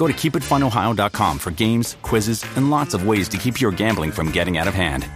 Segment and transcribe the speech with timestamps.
[0.00, 4.32] Go to keepitfunohio.com for games, quizzes, and lots of ways to keep your gambling from
[4.32, 5.06] getting out of hand.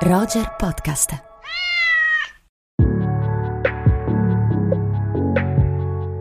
[0.00, 1.22] Roger Podcast.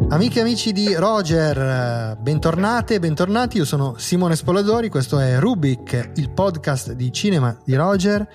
[0.10, 3.58] Amiche e amici di Roger, bentornate, bentornati.
[3.58, 8.28] Io sono Simone Spoladori, questo è Rubik, il podcast di cinema di Roger.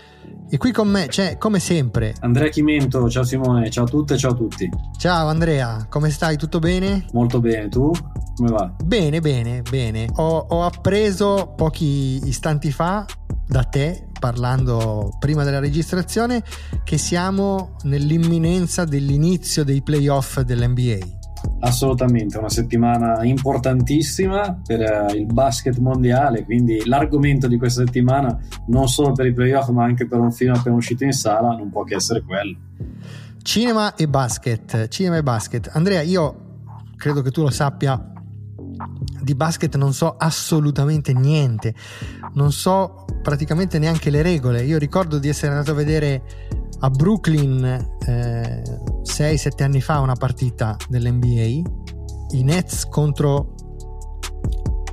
[0.51, 3.11] E qui con me c'è, come sempre, Andrea Chimento.
[3.11, 4.67] Ciao Simone, ciao a tutte e ciao a tutti.
[4.97, 6.39] Ciao Andrea, come stai?
[6.39, 7.05] Tutto bene?
[7.13, 7.93] Molto bene, tu?
[8.35, 8.73] Come va?
[8.83, 10.09] Bene, bene, bene.
[10.15, 13.05] Ho, ho appreso pochi istanti fa
[13.47, 16.43] da te, parlando prima della registrazione,
[16.83, 21.18] che siamo nell'imminenza dell'inizio dei playoff dell'NBA.
[21.61, 28.89] Assolutamente, una settimana importantissima per eh, il basket mondiale, quindi l'argomento di questa settimana, non
[28.89, 31.83] solo per i playoff, ma anche per un film appena uscito in sala, non può
[31.83, 32.57] che essere quello.
[33.43, 35.71] Cinema e basket, cinema e basket.
[35.73, 36.47] Andrea, io
[36.97, 38.13] credo che tu lo sappia,
[39.21, 41.75] di basket non so assolutamente niente,
[42.35, 44.63] non so praticamente neanche le regole.
[44.63, 46.23] Io ricordo di essere andato a vedere
[46.81, 47.65] a Brooklyn
[48.07, 48.63] eh,
[49.03, 51.69] 6-7 anni fa una partita dell'NBA,
[52.31, 53.55] i Nets contro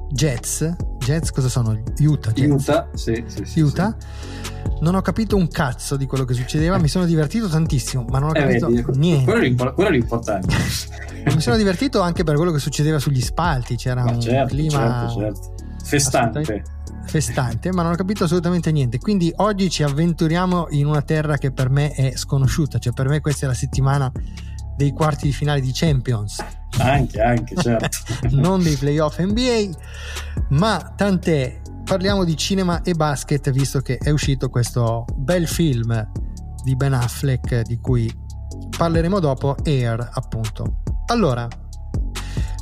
[0.09, 0.75] Jets.
[0.99, 1.79] Jets cosa sono?
[1.99, 2.31] Utah.
[2.31, 2.67] Jets.
[2.67, 3.95] Utah, sì, sì, sì, Utah.
[4.81, 8.29] Non ho capito un cazzo di quello che succedeva, mi sono divertito tantissimo, ma non
[8.29, 9.23] ho Eh, capito vedi, niente.
[9.25, 10.55] Quello è, l'impor- quello è l'importante.
[11.33, 15.07] Mi sono divertito anche per quello che succedeva sugli spalti, c'era Ma un certo, clima
[15.09, 15.55] certo, certo.
[15.83, 16.63] Festante.
[17.05, 18.99] Festante, ma non ho capito assolutamente niente.
[18.99, 23.21] Quindi oggi ci avventuriamo in una terra che per me è sconosciuta, cioè per me
[23.21, 24.11] questa è la settimana
[24.75, 26.43] dei quarti di finale di Champions,
[26.79, 27.87] Anche, anche, certo.
[28.35, 29.69] non dei playoff NBA,
[30.49, 31.61] ma tant'è.
[31.85, 36.09] Parliamo di cinema e basket visto che è uscito questo bel film
[36.63, 38.11] di Ben Affleck di cui
[38.75, 40.81] parleremo dopo, Air appunto.
[41.05, 41.47] Allora,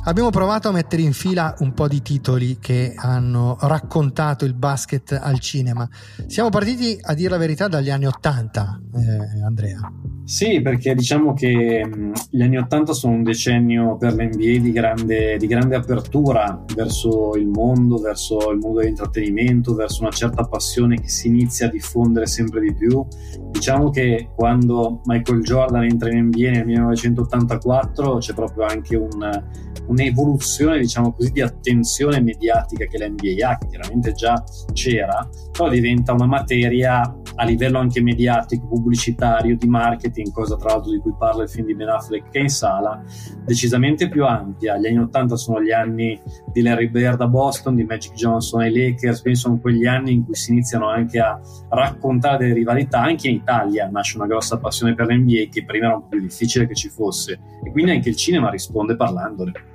[0.04, 5.18] abbiamo provato a mettere in fila un po' di titoli che hanno raccontato il basket
[5.20, 5.88] al cinema.
[6.26, 9.92] Siamo partiti a dire la verità dagli anni 80, eh, Andrea.
[10.24, 11.86] Sì, perché diciamo che
[12.30, 17.46] gli anni Ottanta sono un decennio per l'NBA di grande, di grande apertura verso il
[17.46, 22.60] mondo, verso il mondo dell'intrattenimento, verso una certa passione che si inizia a diffondere sempre
[22.60, 23.06] di più.
[23.50, 29.42] Diciamo che quando Michael Jordan entra in NBA nel 1984 c'è proprio anche un,
[29.86, 36.12] un'evoluzione, diciamo così, di attenzione mediatica che l'NBA ha, che chiaramente già c'era, però diventa
[36.12, 41.42] una materia a livello anche mediatico, pubblicitario, di marketing, cosa tra l'altro di cui parla
[41.42, 43.02] il film di Ben Affleck che è in sala,
[43.44, 44.76] decisamente più ampia.
[44.78, 46.20] Gli anni 80 sono gli anni
[46.52, 50.24] di Larry Bird a Boston, di Magic Johnson ai Lakers, quindi sono quegli anni in
[50.24, 51.40] cui si iniziano anche a
[51.70, 55.94] raccontare delle rivalità, anche in Italia nasce una grossa passione per l'NBA che prima era
[55.96, 59.73] un po' più difficile che ci fosse e quindi anche il cinema risponde parlandone.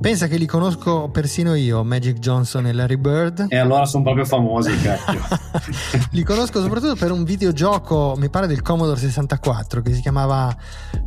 [0.00, 3.46] Pensa che li conosco persino io, Magic Johnson e Larry Bird.
[3.48, 4.72] E allora sono proprio famosi,
[6.10, 10.54] li conosco soprattutto per un videogioco, mi pare del Commodore 64, che si chiamava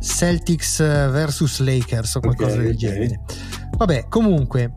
[0.00, 2.76] Celtics vs Lakers o qualcosa Ok, del ok.
[2.76, 3.20] genere.
[3.76, 4.74] Vabbè, comunque,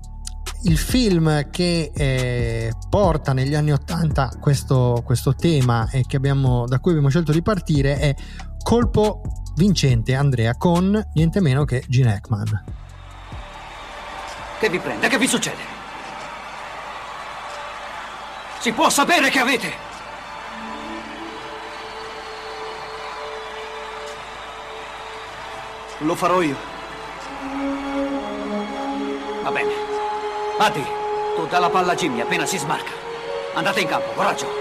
[0.63, 6.79] il film che eh, porta negli anni 80 questo, questo tema e che abbiamo, da
[6.79, 8.15] cui abbiamo scelto di partire è
[8.61, 9.21] Colpo
[9.55, 12.63] vincente, Andrea, con niente meno che Gene Hackman.
[14.61, 15.07] Che vi prende?
[15.07, 15.63] Che vi succede?
[18.59, 19.73] Si può sapere che avete?
[25.97, 26.55] Lo farò io.
[29.41, 29.73] Va bene.
[30.59, 30.85] Adi,
[31.35, 32.91] tu dà la palla a Jimmy appena si smarca.
[33.55, 34.60] Andate in campo, coraggio.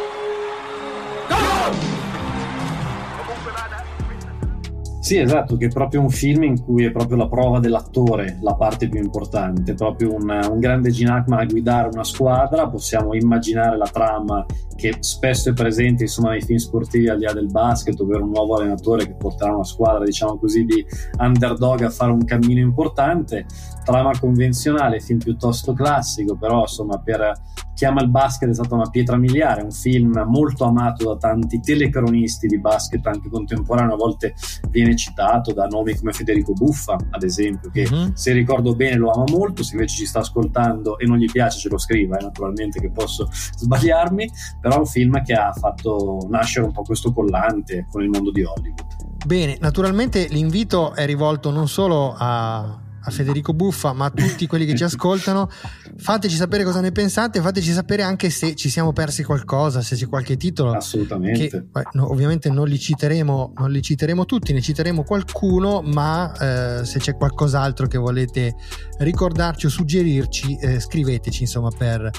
[5.11, 8.55] Sì, esatto, che è proprio un film in cui è proprio la prova dell'attore la
[8.55, 13.77] parte più importante, proprio un, un grande Gene Hackman a guidare una squadra, possiamo immaginare
[13.77, 14.47] la trama
[14.77, 18.31] che spesso è presente insomma nei film sportivi al di là del basket, ovvero un
[18.31, 20.87] nuovo allenatore che porterà una squadra diciamo così di
[21.19, 23.47] underdog a fare un cammino importante,
[23.85, 27.33] trama convenzionale, film piuttosto classico, però insomma per
[27.81, 31.61] Chi ama il basket è stata una pietra miliare, un film molto amato da tanti
[31.61, 34.35] telecronisti di basket anche contemporaneo, a volte
[34.69, 38.11] viene citato da nomi come Federico Buffa, ad esempio, che mm-hmm.
[38.13, 41.59] se ricordo bene lo ama molto, se invece ci sta ascoltando e non gli piace
[41.59, 44.31] ce lo scriva, eh, naturalmente che posso sbagliarmi,
[44.61, 48.31] però è un film che ha fatto nascere un po' questo collante con il mondo
[48.31, 49.25] di Hollywood.
[49.25, 54.65] Bene, naturalmente l'invito è rivolto non solo a a Federico Buffa, ma a tutti quelli
[54.67, 55.51] che ci ascoltano.
[55.97, 60.07] Fateci sapere cosa ne pensate, fateci sapere anche se ci siamo persi qualcosa, se c'è
[60.09, 60.73] qualche titolo.
[60.73, 61.49] Assolutamente.
[61.49, 66.81] Che, beh, no, ovviamente non li, citeremo, non li citeremo tutti, ne citeremo qualcuno, ma
[66.81, 68.55] eh, se c'è qualcos'altro che volete
[68.99, 72.11] ricordarci o suggerirci, eh, scriveteci insomma per,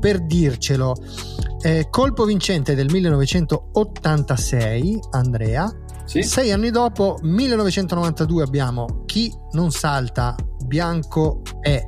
[0.00, 0.94] per dircelo.
[1.60, 5.81] Eh, colpo vincente del 1986, Andrea.
[6.12, 6.22] Sì.
[6.24, 10.34] Sei anni dopo, 1992, abbiamo Chi non salta,
[10.66, 11.82] bianco è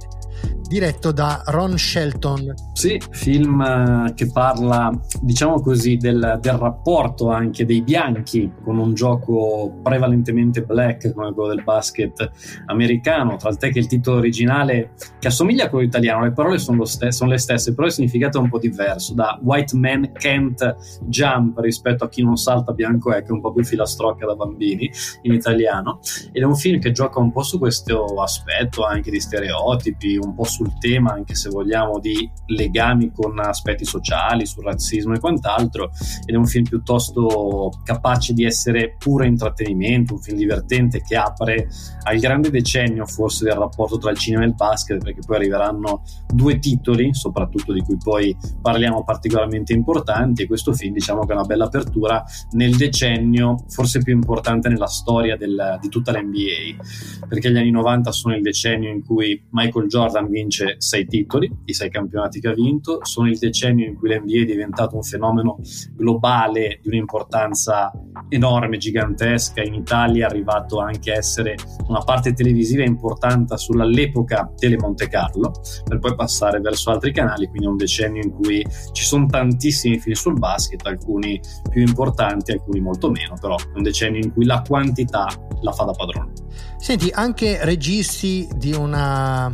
[0.68, 2.54] diretto da Ron Shelton.
[2.72, 4.90] Sì, film eh, che parla,
[5.20, 11.54] diciamo così, del, del, rapporto anche dei bianchi con un gioco prevalentemente black come quello
[11.54, 12.30] del basket
[12.66, 17.18] americano, l'altro che il titolo originale che assomiglia a quello italiano, le parole sono, stesso,
[17.18, 21.58] sono le stesse, però il significato è un po' diverso, da White Man Can't Jump
[21.58, 24.90] rispetto a chi non salta bianco è, che è un po' più filastrocca da bambini
[25.22, 26.00] in italiano,
[26.32, 30.34] ed è un film che gioca un po' su questo aspetto anche di stereotipi, un
[30.34, 35.90] po' sul tema, anche se vogliamo, di legami con aspetti sociali, sul razzismo e quant'altro,
[36.24, 41.68] ed è un film piuttosto capace di essere puro intrattenimento, un film divertente che apre
[42.04, 46.02] al grande decennio forse del rapporto tra il cinema e il basket, perché poi arriveranno
[46.32, 51.36] due titoli, soprattutto di cui poi parliamo particolarmente importanti, e questo film diciamo che è
[51.36, 57.50] una bella apertura nel decennio forse più importante nella storia del, di tutta l'NBA, perché
[57.50, 61.72] gli anni 90 sono il decennio in cui Michael Jordan vince vince sei titoli, i
[61.72, 65.58] sei campionati che ha vinto, sono il decennio in cui l'NBA è diventato un fenomeno
[65.92, 67.90] globale di un'importanza
[68.28, 71.56] enorme, gigantesca, in Italia è arrivato anche a essere
[71.88, 75.52] una parte televisiva importante sull'all'epoca Tele Monte Carlo,
[75.84, 79.98] per poi passare verso altri canali, quindi è un decennio in cui ci sono tantissimi
[79.98, 84.44] film sul basket, alcuni più importanti, alcuni molto meno, però è un decennio in cui
[84.44, 85.26] la quantità
[85.60, 86.32] la fa da padrone.
[86.76, 89.52] Senti, anche registi di una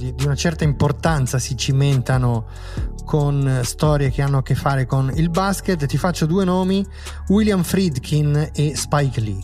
[0.00, 2.46] di, di una certa importanza si cimentano
[3.04, 5.84] con storie che hanno a che fare con il basket.
[5.84, 6.84] Ti faccio due nomi,
[7.28, 9.38] William Friedkin e Spike Lee.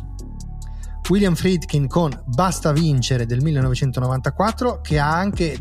[1.09, 5.59] William Friedkin con Basta vincere del 1994 che ha anche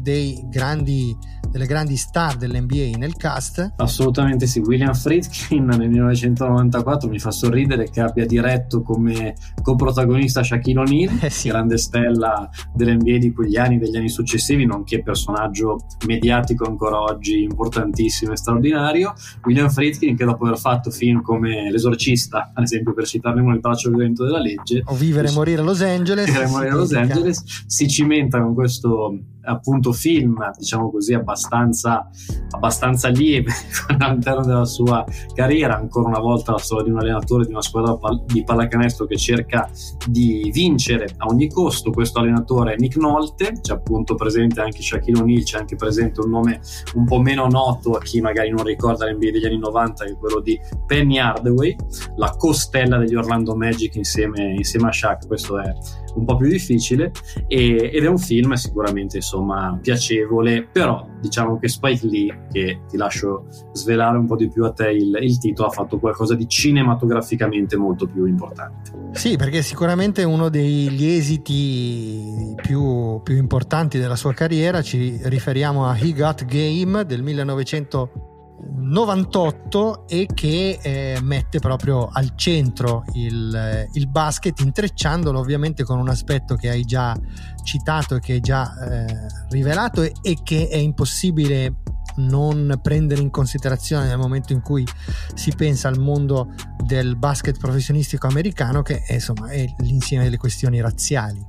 [0.50, 1.16] grandi,
[1.56, 3.76] delle grandi star dell'NBA nel cast.
[3.78, 10.82] Assolutamente sì, William Friedkin nel 1994 mi fa sorridere che abbia diretto come coprotagonista Shaquille
[10.82, 11.48] O'Neal, eh sì.
[11.48, 18.34] grande stella dell'NBA di quegli anni, degli anni successivi, nonché personaggio mediatico ancora oggi importantissimo
[18.34, 19.14] e straordinario.
[19.46, 23.62] William Friedkin che dopo aver fatto film come L'esorcista, ad esempio per citarne uno il
[23.62, 26.28] braccio violento della legge, o Vivere morire a Los Angeles.
[26.50, 32.10] morire a Los Angeles si cimenta con questo appunto film, diciamo così, abbastanza,
[32.50, 33.52] abbastanza lieve
[33.98, 35.78] all'interno della sua carriera.
[35.78, 39.70] Ancora una volta la storia di un allenatore di una squadra di pallacanestro che cerca
[40.08, 41.92] di vincere a ogni costo.
[41.92, 46.30] Questo allenatore è Nick Nolte, c'è appunto presente anche Shaquille O'Neal, c'è anche presente un
[46.30, 46.60] nome
[46.96, 50.18] un po' meno noto a chi magari non ricorda l'NBA degli anni 90, che è
[50.18, 51.76] quello di Penny Hardaway,
[52.18, 55.28] la costella degli Orlando Magic insieme, insieme a Shaq.
[55.28, 55.74] Questo è
[56.16, 57.12] un po' più difficile
[57.48, 62.98] e, ed è un film sicuramente insomma piacevole però diciamo che Spike Lee che ti
[62.98, 66.48] lascio svelare un po' di più a te il, il titolo ha fatto qualcosa di
[66.48, 68.92] cinematograficamente molto più importante.
[69.12, 74.82] Sì perché sicuramente uno degli esiti più, più importanti della sua carriera.
[74.82, 82.36] Ci riferiamo a He Got Game del 1900 98 e che eh, mette proprio al
[82.36, 87.18] centro il, il, basket intrecciandolo ovviamente con un aspetto che hai già
[87.64, 91.76] citato e che hai già eh, rivelato e, e, che è impossibile
[92.18, 94.88] non prendere in considerazione nel momento in cui
[95.34, 100.80] si pensa al mondo del basket professionistico americano che è, insomma è l'insieme delle questioni
[100.80, 101.46] razziali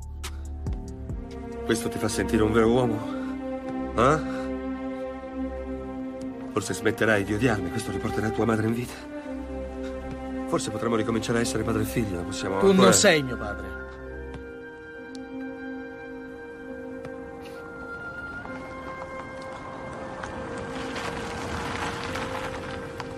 [1.67, 2.97] questo ti fa sentire un vero uomo?
[3.97, 4.46] Eh?
[6.57, 8.95] Forse smetterai di odiarmi, questo riporterà tua madre in vita.
[10.47, 12.61] Forse potremmo ricominciare a essere padre e figlio, possiamo...
[12.61, 12.83] Tu ancora...
[12.85, 13.67] non sei mio padre.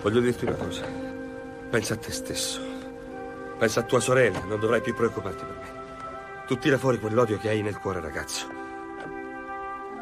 [0.03, 0.85] Voglio dirti una cosa.
[1.71, 2.61] Pensa a te stesso.
[3.57, 6.45] Pensa a tua sorella, non dovrai più preoccuparti per me.
[6.49, 8.49] Tu tira fuori quell'odio che hai nel cuore, ragazzo.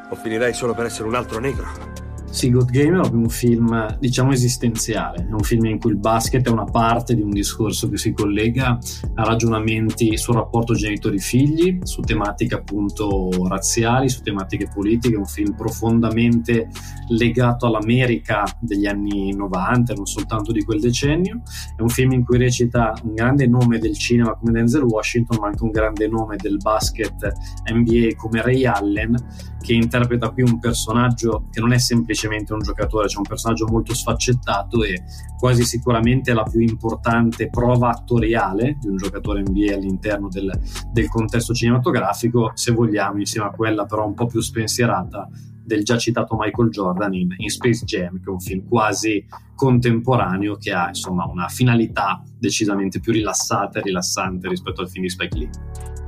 [0.08, 4.32] O finirai solo per essere un altro negro Sì, God Game è un film, diciamo,
[4.32, 5.26] esistenziale.
[5.26, 8.12] È un film in cui il basket è una parte di un discorso che si
[8.12, 8.78] collega
[9.14, 15.14] a ragionamenti sul rapporto genitori-figli, su tematiche appunto razziali, su tematiche politiche.
[15.14, 16.68] È un film profondamente
[17.08, 21.40] legato all'America degli anni 90, non soltanto di quel decennio.
[21.74, 25.46] È un film in cui recita un grande nome del cinema come Denzel Washington, ma
[25.46, 27.32] anche un grande nome del basket
[27.72, 29.16] NBA come Ray Allen,
[29.58, 33.94] che interpreta qui un personaggio che non è semplicemente un giocatore, c'è un personaggio molto
[33.94, 35.02] sfaccettato e
[35.38, 40.50] quasi sicuramente la più importante prova attoriale di un giocatore NBA all'interno del,
[40.92, 45.28] del contesto cinematografico, se vogliamo, insieme a quella però un po' più spensierata
[45.66, 50.56] del già citato Michael Jordan in, in, Space Jam, che è un film quasi contemporaneo
[50.56, 55.36] che ha insomma una finalità decisamente più rilassata e rilassante rispetto al film di Spike
[55.36, 55.50] Lee.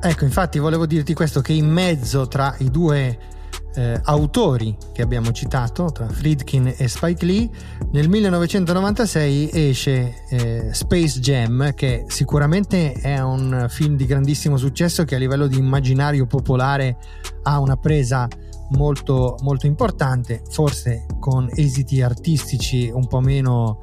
[0.00, 3.18] Ecco, infatti volevo dirti questo che in mezzo tra i due
[3.78, 7.48] eh, autori che abbiamo citato, tra Friedkin e Spike Lee,
[7.92, 15.14] nel 1996 esce eh, Space Jam, che sicuramente è un film di grandissimo successo che
[15.14, 16.96] a livello di immaginario popolare
[17.44, 18.26] ha una presa
[18.70, 23.80] molto, molto importante, forse con esiti artistici un po' meno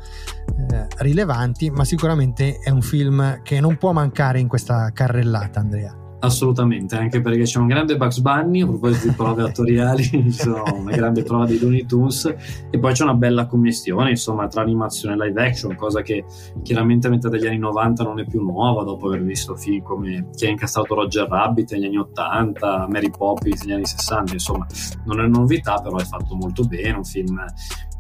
[0.72, 6.05] eh, rilevanti, ma sicuramente è un film che non può mancare in questa carrellata, Andrea.
[6.26, 10.92] Assolutamente, anche perché c'è un grande Bugs Bunny, a proposito di prove attoriali, sono una
[10.92, 12.34] grande prova di Looney Tunes
[12.72, 16.26] e poi c'è una bella commistione, insomma, tra animazione e live action, cosa che
[16.64, 20.30] chiaramente a metà degli anni 90 non è più nuova, dopo aver visto film come
[20.34, 24.66] chi ha incastrato Roger Rabbit negli anni 80, Mary Poppins negli anni 60, insomma,
[25.06, 27.40] non è novità, però è fatto molto bene, un film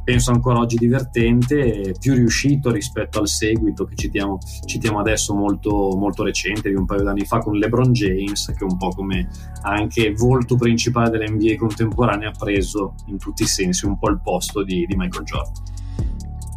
[0.05, 6.23] penso ancora oggi divertente, più riuscito rispetto al seguito che citiamo, citiamo adesso molto, molto
[6.23, 9.27] recente, di un paio d'anni fa con LeBron James, che un po' come
[9.63, 14.63] anche volto principale dell'NBA contemporanea ha preso in tutti i sensi un po' il posto
[14.63, 15.63] di, di Michael Jordan.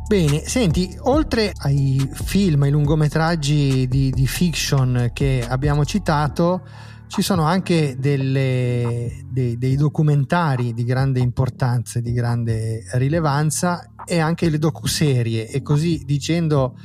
[0.06, 6.62] Bene, senti, oltre ai film, ai lungometraggi di, di fiction che abbiamo citato,
[7.08, 14.18] ci sono anche delle, dei, dei, documentari di grande importanza e di grande rilevanza e
[14.18, 16.76] anche le docuserie e così dicendo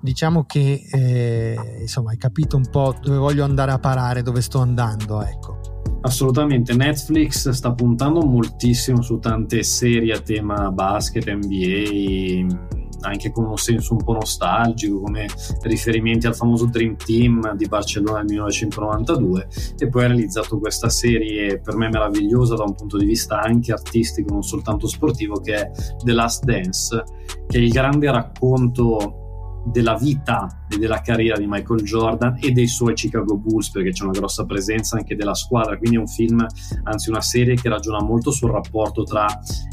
[0.00, 4.58] diciamo che eh, insomma hai capito un po' dove voglio andare a parare, dove sto
[4.58, 5.60] andando, ecco.
[6.00, 13.56] Assolutamente, Netflix sta puntando moltissimo su tante serie a tema basket, NBA, anche con un
[13.56, 15.26] senso un po' nostalgico, come
[15.62, 21.60] riferimenti al famoso Dream Team di Barcellona del 1992, e poi ha realizzato questa serie
[21.60, 25.70] per me meravigliosa da un punto di vista anche artistico, non soltanto sportivo, che è
[26.02, 27.04] The Last Dance,
[27.46, 29.21] che è il grande racconto
[29.64, 34.04] della vita e della carriera di Michael Jordan e dei suoi Chicago Bulls perché c'è
[34.04, 35.76] una grossa presenza anche della squadra.
[35.76, 36.44] Quindi è un film
[36.84, 39.26] anzi una serie che ragiona molto sul rapporto tra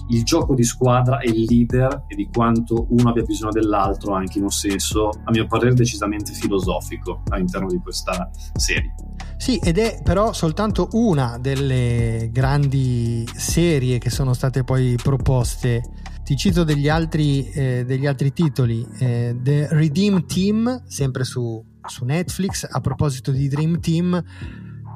[0.09, 4.37] il gioco di squadra e il leader e di quanto uno abbia bisogno dell'altro anche
[4.37, 8.93] in un senso a mio parere decisamente filosofico all'interno di questa serie.
[9.37, 15.81] Sì, ed è però soltanto una delle grandi serie che sono state poi proposte
[16.29, 18.87] ti cito degli altri, eh, degli altri titoli.
[18.99, 22.67] Eh, The Redeem Team, sempre su, su Netflix.
[22.69, 24.23] A proposito di Dream Team,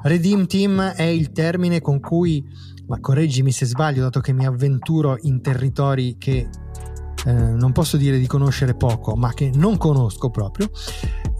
[0.04, 2.46] Redeem Team è il termine con cui,
[2.86, 6.48] ma correggimi se sbaglio, dato che mi avventuro in territori che
[7.26, 10.70] eh, non posso dire di conoscere poco, ma che non conosco proprio.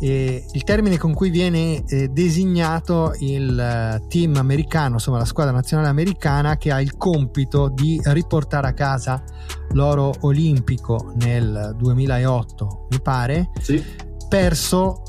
[0.05, 5.55] E il termine con cui viene eh, designato il eh, team americano, insomma la squadra
[5.55, 9.25] nazionale americana che ha il compito di riportare a casa
[9.71, 13.83] l'oro olimpico nel 2008, mi pare, sì.
[14.29, 15.05] perso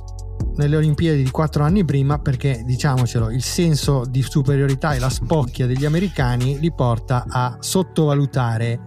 [0.55, 5.67] nelle Olimpiadi di quattro anni prima perché diciamocelo il senso di superiorità e la spocchia
[5.67, 8.79] degli americani li porta a sottovalutare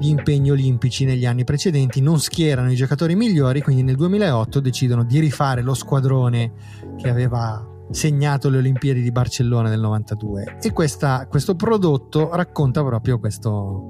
[0.00, 5.04] gli impegni olimpici negli anni precedenti, non schierano i giocatori migliori, quindi nel 2008 decidono
[5.04, 6.52] di rifare lo squadrone
[6.96, 13.18] che aveva segnato le Olimpiadi di Barcellona del 92 e questa, questo prodotto racconta proprio
[13.18, 13.86] questo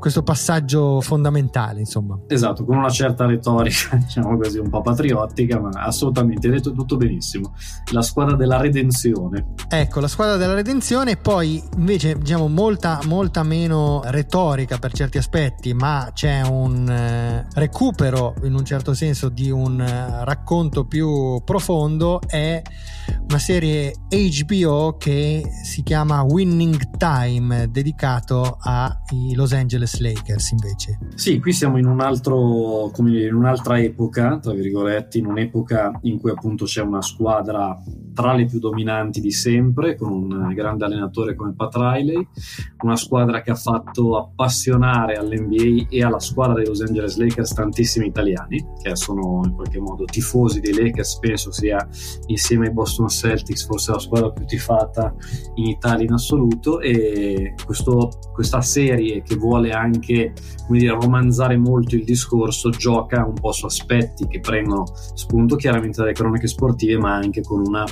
[0.00, 2.18] questo passaggio fondamentale, insomma.
[2.26, 6.96] Esatto, con una certa retorica, diciamo così, un po' patriottica, ma assolutamente, hai detto tutto
[6.96, 7.54] benissimo.
[7.92, 9.52] La squadra della redenzione.
[9.68, 15.74] Ecco, la squadra della redenzione, poi invece, diciamo, molta, molta meno retorica per certi aspetti,
[15.74, 22.20] ma c'è un eh, recupero, in un certo senso, di un eh, racconto più profondo,
[22.26, 22.60] è
[23.28, 30.98] una serie HBO che si chiama Winning Time, dedicato ai Los Angeles Angeles Lakers invece.
[31.14, 35.98] Sì, qui siamo in un altro, come dire, in un'altra epoca, tra virgolette, in un'epoca
[36.02, 37.76] in cui appunto c'è una squadra
[38.14, 42.26] tra le più dominanti di sempre, con un grande allenatore come Pat Riley,
[42.82, 48.06] una squadra che ha fatto appassionare all'NBA e alla squadra dei Los Angeles Lakers tantissimi
[48.06, 51.86] italiani, che sono in qualche modo tifosi dei Lakers, penso sia
[52.26, 55.14] insieme ai Boston Celtics forse la squadra più tifata
[55.54, 61.94] in Italia in assoluto e questo, questa serie che vuole anche come dire, romanzare molto
[61.94, 64.84] il discorso gioca un po' su aspetti che prendono
[65.14, 67.84] spunto chiaramente dalle cronache sportive ma anche con una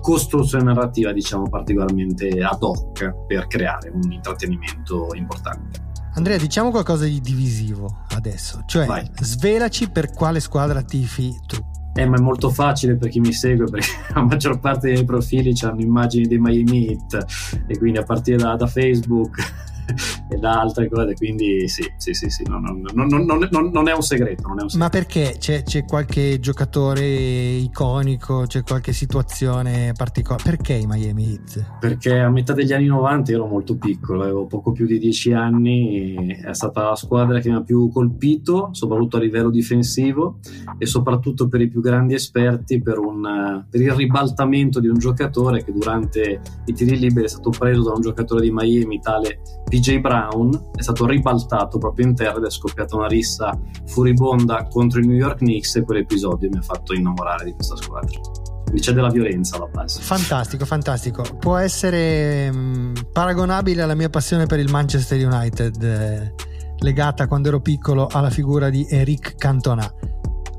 [0.00, 5.84] costruzione narrativa diciamo particolarmente ad hoc per creare un intrattenimento importante.
[6.14, 9.10] Andrea, diciamo qualcosa di divisivo adesso, cioè Vai.
[9.20, 11.56] svelaci per quale squadra tifi tu.
[11.92, 15.54] Eh, ma è molto facile per chi mi segue perché la maggior parte dei profili
[15.62, 19.38] hanno immagini dei Miami Heat e quindi a partire da, da Facebook
[20.28, 23.24] e da altre cose, quindi sì, sì, sì, sì non, non, non,
[23.72, 24.78] non, è un segreto, non è un segreto.
[24.78, 30.42] Ma perché c'è, c'è, qualche giocatore iconico, c'è qualche situazione particolare?
[30.42, 31.78] Perché i Miami Heat?
[31.80, 36.14] Perché a metà degli anni 90 ero molto piccolo, avevo poco più di 10 anni,
[36.44, 40.38] è stata la squadra che mi ha più colpito, soprattutto a livello difensivo
[40.78, 45.64] e soprattutto per i più grandi esperti per, un, per il ribaltamento di un giocatore
[45.64, 49.40] che durante i tiri liberi è stato preso da un giocatore di Miami tale
[49.76, 55.00] PJ Brown è stato ribaltato proprio in terra ed è scoppiata una rissa furibonda contro
[55.00, 58.18] i New York Knicks e quell'episodio mi ha fatto innamorare di questa squadra.
[58.62, 60.00] Quindi c'è della violenza alla base.
[60.00, 61.22] Fantastico, fantastico.
[61.38, 66.34] Può essere mh, mm, paragonabile alla mia passione per il Manchester United, eh,
[66.78, 69.92] legata quando ero piccolo alla figura di Eric Cantona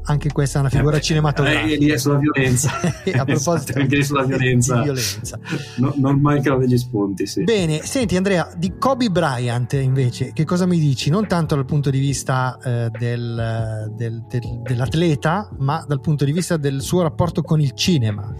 [0.08, 1.74] anche questa è una figura eh cinematografica.
[1.74, 2.72] Eh, lì è sulla violenza.
[2.80, 5.40] a proposito, anche lì sulla violenza, violenza.
[5.78, 7.26] No, non mancano degli spunti.
[7.28, 7.44] Sì.
[7.44, 11.10] Bene, senti Andrea, di Kobe Bryant invece, che cosa mi dici?
[11.10, 16.32] Non tanto dal punto di vista eh, del, del, del, dell'atleta, ma dal punto di
[16.32, 18.34] vista del suo rapporto con il cinema.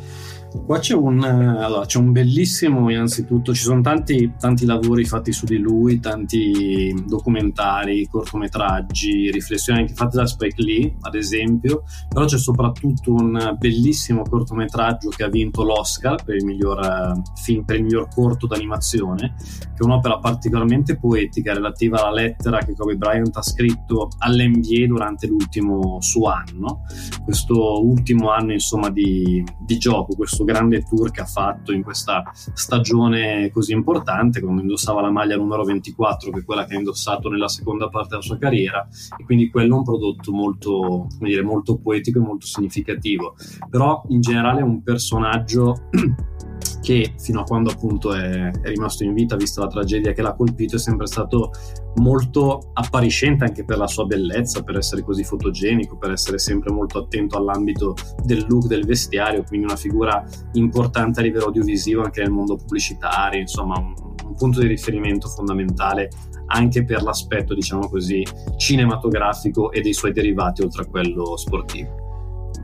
[0.66, 5.34] Qua c'è un, eh, allora, c'è un bellissimo, innanzitutto, ci sono tanti, tanti, lavori fatti
[5.34, 12.26] su di lui, tanti documentari, cortometraggi, riflessioni anche fatte da Spike Lee, ad esempio, però
[12.26, 17.78] c'è soprattutto un bellissimo cortometraggio che ha vinto l'Oscar per il miglior uh, film, per
[17.78, 23.36] il miglior corto d'animazione, che è un'opera particolarmente poetica relativa alla lettera che Kobe Bryant
[23.36, 26.84] ha scritto all'NBA durante l'ultimo suo anno,
[27.24, 32.24] questo ultimo anno insomma di, di gioco, questo grande tour che ha fatto in questa
[32.34, 37.30] stagione così importante, quando indossava la maglia numero 24, che è quella che ha indossato
[37.30, 41.78] nella seconda parte della sua carriera, e quindi quello è un prodotto molto, dire, molto
[41.78, 43.36] poetico e molto significativo.
[43.70, 45.90] Però in generale è un personaggio
[46.82, 50.34] che fino a quando appunto è, è, rimasto in vita, vista la tragedia che l'ha
[50.34, 51.52] colpito, è sempre stato
[51.96, 57.00] molto appariscente anche per la sua bellezza, per essere così fotogenico, per essere sempre molto
[57.00, 62.32] attento all'ambito del look del vestiario, quindi una figura importante a livello audiovisivo anche nel
[62.32, 63.94] mondo pubblicitario, insomma un,
[64.26, 66.10] un punto di riferimento fondamentale
[66.48, 68.26] anche per l'aspetto, diciamo così,
[68.58, 72.06] cinematografico e dei suoi derivati oltre a quello sportivo.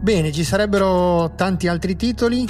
[0.02, 2.46] Bene, ci sarebbero tanti altri titoli,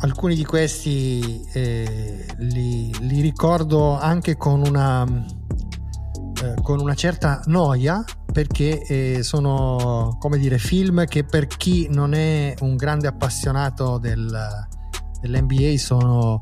[0.00, 8.04] alcuni di questi eh, li, li, ricordo anche con una, eh, con una certa noia
[8.32, 14.66] perché eh, sono come dire film che per chi non è un grande appassionato del,
[15.20, 16.40] dell'NBA sono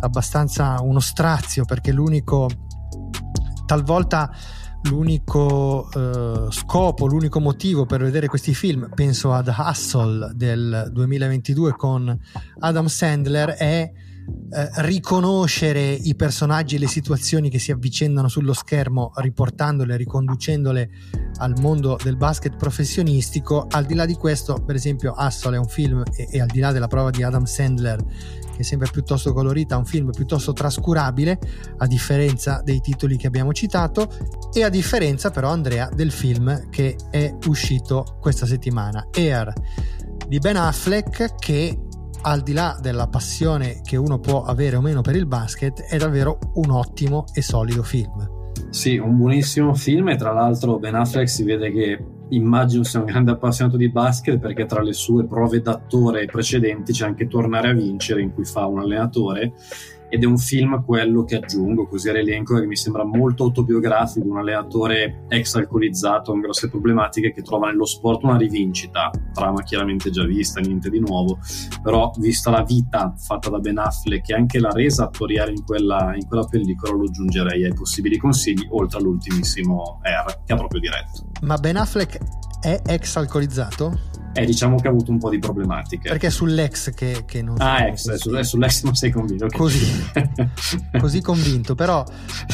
[0.00, 2.48] abbastanza uno strazio perché l'unico
[3.66, 4.30] talvolta
[4.84, 12.18] l'unico uh, scopo, l'unico motivo per vedere questi film, penso ad Hustle del 2022 con
[12.60, 19.12] Adam Sandler, è uh, riconoscere i personaggi e le situazioni che si avvicendano sullo schermo,
[19.16, 20.90] riportandole, riconducendole
[21.36, 23.66] al mondo del basket professionistico.
[23.70, 26.60] Al di là di questo, per esempio, Hustle è un film e, e al di
[26.60, 28.04] là della prova di Adam Sandler
[28.54, 31.38] che sembra piuttosto colorita, un film piuttosto trascurabile,
[31.78, 34.08] a differenza dei titoli che abbiamo citato,
[34.52, 39.52] e a differenza però, Andrea, del film che è uscito questa settimana, Air
[40.28, 41.78] di Ben Affleck, che
[42.22, 45.96] al di là della passione che uno può avere o meno per il basket, è
[45.96, 48.40] davvero un ottimo e solido film.
[48.70, 53.06] Sì, un buonissimo film e tra l'altro Ben Affleck si vede che immagino sia un
[53.06, 57.74] grande appassionato di basket perché tra le sue prove d'attore precedenti c'è anche Tornare a
[57.74, 59.52] vincere in cui fa un allenatore
[60.12, 64.36] ed è un film quello che aggiungo così all'elenco che mi sembra molto autobiografico, un
[64.36, 70.26] allenatore ex alcolizzato con grosse problematiche che trova nello sport una rivincita, trama chiaramente già
[70.26, 71.38] vista, niente di nuovo,
[71.82, 76.14] però vista la vita fatta da Ben Affleck e anche la resa attoriale in quella,
[76.14, 81.24] in quella pellicola lo aggiungerei ai possibili consigli, oltre all'ultimissimo R che ha proprio diretto.
[81.40, 82.18] Ma Ben Affleck
[82.62, 83.98] è ex alcolizzato?
[84.34, 86.08] Eh, diciamo che ha avuto un po' di problematiche.
[86.08, 89.44] Perché è sull'ex che, che non Ah, ex, è, su, è sull'ex non sei convinto.
[89.44, 89.58] Okay.
[89.58, 90.10] Così,
[90.98, 92.02] così convinto, però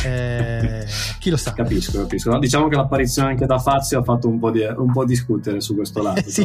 [0.04, 0.84] eh,
[1.20, 1.52] chi lo sa.
[1.52, 2.30] Capisco, capisco.
[2.30, 5.60] No, diciamo che l'apparizione anche da Fazio ha fatto un po', di, un po discutere
[5.60, 6.22] su questo lato.
[6.28, 6.42] sì,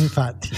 [0.00, 0.50] infatti.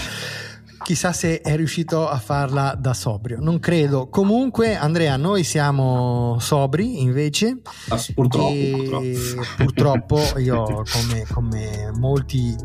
[0.83, 3.39] Chissà se è riuscito a farla da sobrio.
[3.39, 4.07] Non credo.
[4.09, 7.61] Comunque, Andrea, noi siamo sobri invece.
[7.89, 9.55] Ah, purtroppo, purtroppo.
[9.57, 10.21] purtroppo.
[10.39, 12.55] io, come, come, molti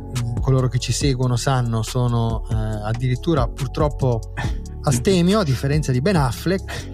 [0.40, 4.20] coloro che ci seguono sanno, sono eh, addirittura purtroppo
[4.82, 6.90] astemio, a differenza di Ben Affleck.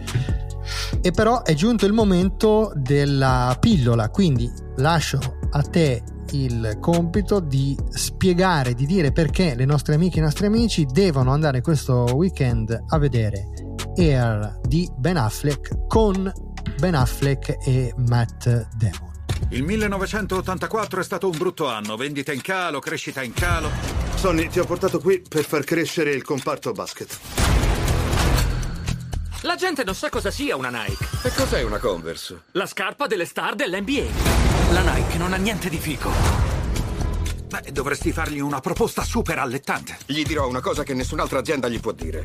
[1.01, 5.19] E però è giunto il momento della pillola, quindi lascio
[5.51, 6.03] a te
[6.33, 11.33] il compito di spiegare, di dire perché le nostre amiche e i nostri amici devono
[11.33, 13.49] andare questo weekend a vedere
[13.97, 16.33] Air di Ben Affleck con
[16.79, 19.09] Ben Affleck e Matt Damon.
[19.51, 23.71] Il 1984 è stato un brutto anno, vendita in calo, crescita in calo.
[24.17, 27.19] Sonny, ti ho portato qui per far crescere il comparto basket.
[29.43, 31.07] La gente non sa cosa sia una Nike.
[31.23, 32.43] E cos'è una Converse?
[32.53, 34.48] La scarpa delle star dell'NBA.
[34.73, 36.11] La Nike non ha niente di fico.
[37.49, 39.97] Beh, dovresti fargli una proposta super allettante.
[40.05, 42.23] Gli dirò una cosa che nessun'altra azienda gli può dire.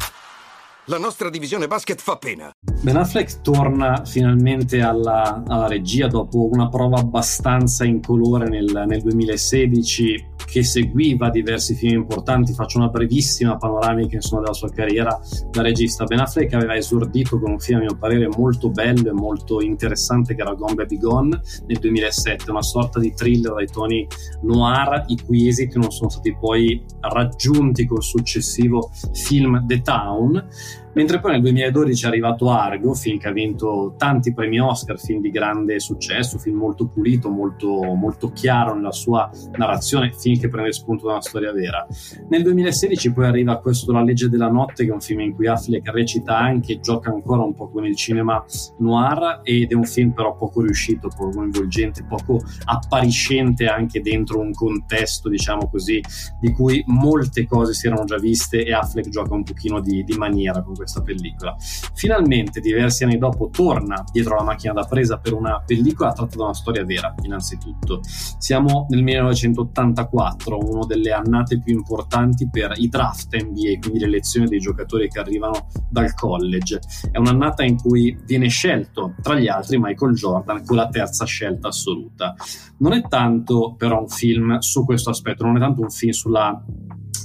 [0.88, 2.52] La nostra divisione basket fa pena.
[2.82, 10.32] Ben Affleck torna finalmente alla, alla regia dopo una prova abbastanza incolore nel, nel 2016
[10.54, 12.54] che seguiva diversi film importanti.
[12.54, 16.04] Faccio una brevissima panoramica insomma, della sua carriera da regista.
[16.04, 20.36] Ben Affleck aveva esordito con un film, a mio parere, molto bello e molto interessante,
[20.36, 24.08] che era Gone Baby Gone nel 2007, una sorta di thriller dai toni
[24.44, 30.48] noir, i cui esiti non sono stati poi raggiunti col successivo film The Town.
[30.94, 35.22] Mentre poi nel 2012 è arrivato Argo, film che ha vinto tanti premi Oscar, film
[35.22, 40.72] di grande successo, film molto pulito, molto, molto chiaro nella sua narrazione, film che prende
[40.72, 41.86] spunto da una storia vera.
[42.30, 45.48] Nel 2016 poi arriva questo La legge della notte, che è un film in cui
[45.48, 48.44] Affleck recita anche, gioca ancora un po' con il cinema
[48.78, 54.54] noir ed è un film però poco riuscito, poco coinvolgente, poco appariscente anche dentro un
[54.54, 56.00] contesto, diciamo così,
[56.40, 60.16] di cui molte cose si erano già viste e Affleck gioca un pochino di, di
[60.18, 61.56] maniera con questa pellicola.
[61.94, 66.44] Finalmente, diversi anni dopo, torna dietro la macchina da presa per una pellicola tratta da
[66.44, 68.02] una storia vera, innanzitutto.
[68.04, 74.48] Siamo nel 1984, una delle annate più importanti per i draft NBA, quindi le lezioni
[74.48, 76.80] dei giocatori che arrivano dal college.
[77.12, 81.70] È un'annata in cui viene scelto, tra gli altri, Michael Jordan con la terza scelta
[81.70, 82.36] assoluta.
[82.80, 86.64] Non è tanto però un film su questo aspetto, non è tanto un film sulla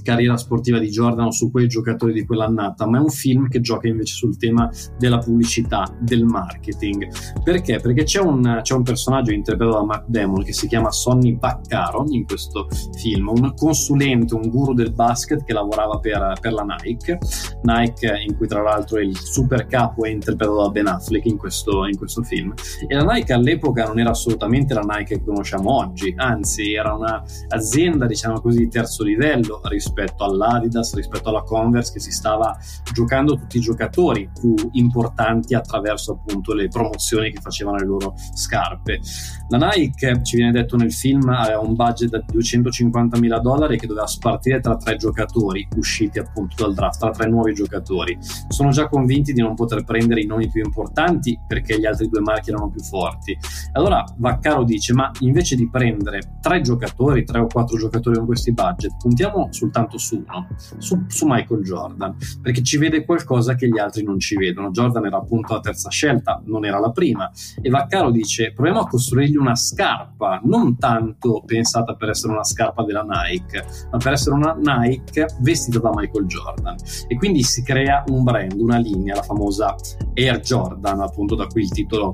[0.03, 3.61] carriera sportiva di Jordan o su quei giocatori di quell'annata, ma è un film che
[3.61, 7.09] gioca invece sul tema della pubblicità, del marketing.
[7.43, 7.79] Perché?
[7.81, 12.05] Perché c'è un, c'è un personaggio interpretato da Matt Damon che si chiama Sonny Vaccaro
[12.09, 17.19] in questo film, un consulente, un guru del basket che lavorava per, per la Nike,
[17.63, 21.87] Nike in cui tra l'altro il super capo è interpretato da Ben Affleck in questo,
[21.87, 22.55] in questo film.
[22.87, 28.07] E la Nike all'epoca non era assolutamente la Nike che conosciamo oggi, anzi era un'azienda
[28.07, 32.57] diciamo così di terzo livello rispetto all'Adidas, rispetto alla Converse che si stava
[32.93, 39.01] giocando tutti i giocatori più importanti attraverso appunto le promozioni che facevano le loro scarpe.
[39.49, 43.87] La Nike, ci viene detto nel film, aveva un budget da 250 mila dollari che
[43.87, 48.19] doveva spartire tra tre giocatori usciti appunto dal draft, tra tre nuovi giocatori.
[48.49, 52.21] Sono già convinti di non poter prendere i nomi più importanti perché gli altri due
[52.21, 53.37] marchi erano più forti.
[53.73, 58.53] Allora Vaccaro dice, ma invece di prendere tre giocatori, tre o quattro giocatori con questi
[58.53, 63.69] budget, puntiamo soltanto soltanto su uno, su, su, Michael Jordan, perché ci vede qualcosa che
[63.69, 64.71] gli altri non ci vedono.
[64.71, 67.31] Jordan era appunto la terza scelta, non era la prima.
[67.61, 72.85] E Vaccaro dice: proviamo a costruirgli una scarpa, non tanto pensata per essere una scarpa
[72.85, 76.77] della Nike, ma per essere una Nike vestita da Michael Jordan.
[77.07, 79.75] E quindi si crea un brand, una linea, la famosa
[80.15, 82.13] Air Jordan, appunto da qui il titolo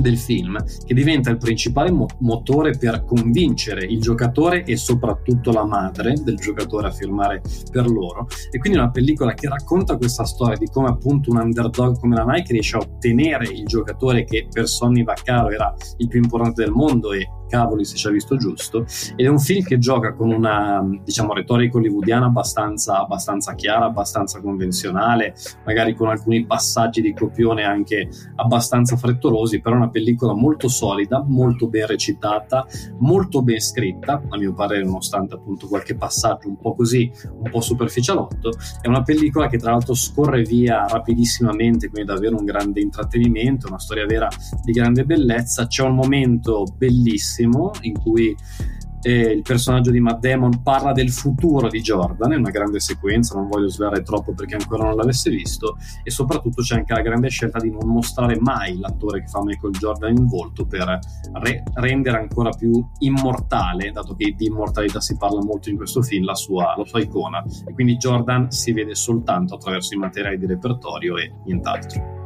[0.00, 5.64] del film, che diventa il principale mo- motore per convincere il giocatore e soprattutto la
[5.64, 8.26] madre del giocatore a firmare per loro.
[8.50, 12.24] E quindi una pellicola che racconta questa storia di come appunto un underdog come la
[12.24, 16.72] Nike riesce a ottenere il giocatore che per Sonny Vaccaro era il più importante del
[16.72, 18.86] mondo e cavoli se ci ha visto giusto.
[19.16, 24.40] Ed è un film che gioca con una diciamo retorica hollywoodiana abbastanza, abbastanza chiara, abbastanza
[24.40, 31.22] convenzionale magari con alcuni passaggi di copione anche abbastanza frettolosi però una pellicola molto solida,
[31.26, 32.66] molto ben recitata
[32.98, 37.60] molto ben scritta a mio parere nonostante appunto qualche passaggio un po' così un po'
[37.60, 38.52] superficialotto.
[38.80, 43.78] È una pellicola che tra l'altro scorre via rapidissimamente quindi davvero un grande intrattenimento una
[43.78, 44.28] storia vera
[44.62, 45.66] di grande bellezza.
[45.66, 48.36] C'è un momento bellissimo bellissimo in cui
[49.06, 53.34] eh, il personaggio di Matt Damon parla del futuro di Jordan, è una grande sequenza,
[53.34, 57.28] non voglio svelare troppo perché ancora non l'avesse visto, e soprattutto c'è anche la grande
[57.28, 60.98] scelta di non mostrare mai l'attore che fa Michael Jordan in volto per
[61.34, 66.24] re- rendere ancora più immortale, dato che di immortalità si parla molto in questo film,
[66.24, 67.44] la sua, la sua icona.
[67.66, 72.23] E quindi Jordan si vede soltanto attraverso i materiali di repertorio e nient'altro.